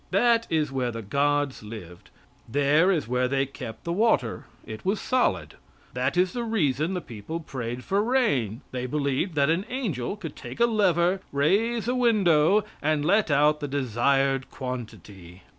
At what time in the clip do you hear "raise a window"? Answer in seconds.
11.31-12.65